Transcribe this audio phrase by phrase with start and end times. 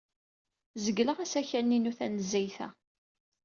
[0.83, 2.67] Zegleɣ asakal-inu tanezzayt-a.